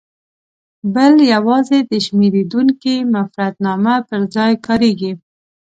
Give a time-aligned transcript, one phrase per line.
[0.95, 5.11] بل یوازې د شمېرېدونکي مفردنامه پر ځای کاریږي.